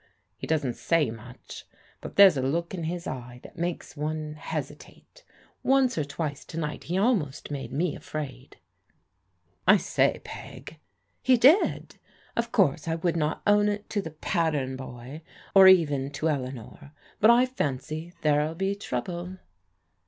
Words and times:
He 0.35 0.47
doesn't 0.47 0.77
say 0.77 1.11
much; 1.11 1.63
but 2.01 2.15
there's 2.15 2.35
a 2.35 2.41
look 2.41 2.73
in 2.73 2.85
his 2.85 3.05
eye 3.05 3.39
that 3.43 3.55
makes 3.59 3.95
one 3.95 4.33
hesitate. 4.33 5.23
Once 5.61 5.95
or 5.95 6.03
twice 6.03 6.43
to 6.45 6.57
night 6.57 6.85
he 6.85 6.97
almost 6.97 7.51
made 7.51 7.71
me 7.71 7.95
afraid."" 7.95 8.57
I 9.67 9.77
say, 9.77 10.19
Peg."" 10.23 10.79
He 11.21 11.37
did. 11.37 11.99
Of 12.35 12.51
course 12.51 12.87
I 12.87 12.95
would 12.95 13.15
not 13.15 13.43
own 13.45 13.69
it 13.69 13.91
to 13.91 14.01
the 14.01 14.09
* 14.09 14.09
pat 14.29 14.53
tern 14.53 14.75
boy,' 14.75 15.21
or 15.53 15.67
even 15.67 16.09
to 16.13 16.29
Eleanor. 16.29 16.93
But 17.19 17.29
I 17.29 17.45
fancy 17.45 18.11
there'll 18.23 18.55
be 18.55 18.73
trouble." 18.73 19.37